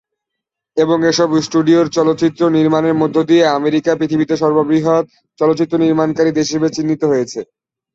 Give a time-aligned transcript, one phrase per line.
[0.77, 5.05] এবং এসব স্টুডিওর চলচ্চিত্র নির্মাণের মধ্য দিয়ে আমেরিকা পৃথিবীতে সর্ববৃহৎ
[5.39, 7.39] চলচ্চিত্র নির্মাণকারী দেশ হিসেবে চিহ্নিত হয়েছে।